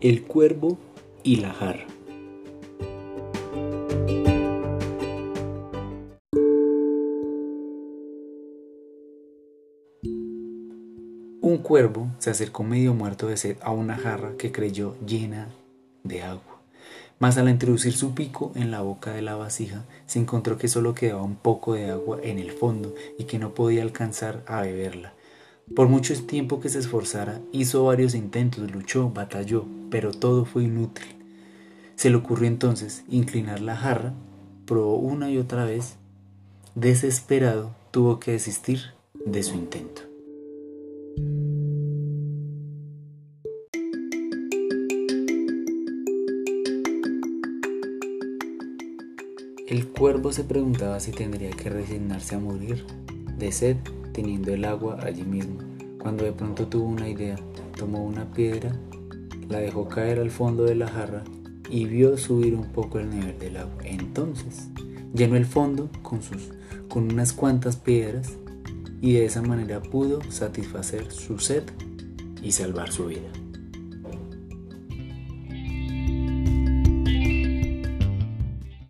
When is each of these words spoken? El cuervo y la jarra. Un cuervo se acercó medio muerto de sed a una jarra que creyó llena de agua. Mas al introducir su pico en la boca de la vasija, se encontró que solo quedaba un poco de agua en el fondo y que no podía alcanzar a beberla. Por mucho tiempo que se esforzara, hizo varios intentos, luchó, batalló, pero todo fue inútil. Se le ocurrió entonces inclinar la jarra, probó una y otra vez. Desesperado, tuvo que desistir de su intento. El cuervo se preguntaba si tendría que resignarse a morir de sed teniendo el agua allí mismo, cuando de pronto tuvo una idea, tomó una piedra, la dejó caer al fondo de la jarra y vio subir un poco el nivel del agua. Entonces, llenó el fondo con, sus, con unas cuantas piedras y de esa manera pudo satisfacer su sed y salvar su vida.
El 0.00 0.22
cuervo 0.22 0.78
y 1.24 1.38
la 1.38 1.52
jarra. 1.52 1.84
Un 11.40 11.58
cuervo 11.64 12.06
se 12.18 12.30
acercó 12.30 12.62
medio 12.62 12.94
muerto 12.94 13.26
de 13.26 13.36
sed 13.36 13.56
a 13.60 13.72
una 13.72 13.96
jarra 13.96 14.34
que 14.38 14.52
creyó 14.52 14.94
llena 15.04 15.48
de 16.04 16.22
agua. 16.22 16.60
Mas 17.18 17.36
al 17.36 17.48
introducir 17.48 17.92
su 17.92 18.14
pico 18.14 18.52
en 18.54 18.70
la 18.70 18.82
boca 18.82 19.12
de 19.12 19.22
la 19.22 19.34
vasija, 19.34 19.84
se 20.06 20.20
encontró 20.20 20.58
que 20.58 20.68
solo 20.68 20.94
quedaba 20.94 21.22
un 21.22 21.34
poco 21.34 21.74
de 21.74 21.90
agua 21.90 22.20
en 22.22 22.38
el 22.38 22.52
fondo 22.52 22.94
y 23.18 23.24
que 23.24 23.40
no 23.40 23.52
podía 23.52 23.82
alcanzar 23.82 24.44
a 24.46 24.60
beberla. 24.60 25.14
Por 25.74 25.88
mucho 25.88 26.14
tiempo 26.24 26.60
que 26.60 26.68
se 26.68 26.78
esforzara, 26.78 27.40
hizo 27.52 27.84
varios 27.84 28.14
intentos, 28.14 28.70
luchó, 28.70 29.10
batalló, 29.10 29.66
pero 29.90 30.12
todo 30.12 30.44
fue 30.44 30.64
inútil. 30.64 31.04
Se 31.94 32.10
le 32.10 32.16
ocurrió 32.16 32.48
entonces 32.48 33.04
inclinar 33.08 33.60
la 33.60 33.76
jarra, 33.76 34.14
probó 34.66 34.96
una 34.96 35.30
y 35.30 35.38
otra 35.38 35.64
vez. 35.64 35.96
Desesperado, 36.74 37.74
tuvo 37.90 38.20
que 38.20 38.32
desistir 38.32 38.80
de 39.24 39.42
su 39.42 39.54
intento. 39.54 40.02
El 49.66 49.86
cuervo 49.88 50.32
se 50.32 50.44
preguntaba 50.44 50.98
si 50.98 51.12
tendría 51.12 51.50
que 51.50 51.68
resignarse 51.68 52.34
a 52.34 52.38
morir 52.38 52.86
de 53.36 53.52
sed 53.52 53.76
teniendo 54.18 54.52
el 54.52 54.64
agua 54.64 54.98
allí 55.04 55.22
mismo, 55.22 55.58
cuando 56.02 56.24
de 56.24 56.32
pronto 56.32 56.66
tuvo 56.66 56.88
una 56.88 57.08
idea, 57.08 57.36
tomó 57.76 58.02
una 58.02 58.24
piedra, 58.32 58.76
la 59.48 59.60
dejó 59.60 59.86
caer 59.88 60.18
al 60.18 60.32
fondo 60.32 60.64
de 60.64 60.74
la 60.74 60.88
jarra 60.88 61.22
y 61.70 61.84
vio 61.84 62.18
subir 62.18 62.56
un 62.56 62.72
poco 62.72 62.98
el 62.98 63.10
nivel 63.10 63.38
del 63.38 63.58
agua. 63.58 63.76
Entonces, 63.84 64.70
llenó 65.14 65.36
el 65.36 65.46
fondo 65.46 65.88
con, 66.02 66.20
sus, 66.20 66.50
con 66.88 67.04
unas 67.04 67.32
cuantas 67.32 67.76
piedras 67.76 68.32
y 69.00 69.12
de 69.12 69.26
esa 69.26 69.40
manera 69.40 69.80
pudo 69.80 70.20
satisfacer 70.32 71.12
su 71.12 71.38
sed 71.38 71.62
y 72.42 72.50
salvar 72.50 72.90
su 72.90 73.06
vida. 73.06 73.28